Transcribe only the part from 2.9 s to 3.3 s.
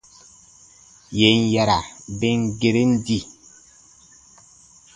di.